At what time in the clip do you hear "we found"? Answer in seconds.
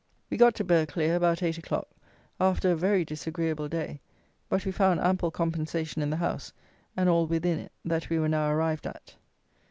4.65-4.99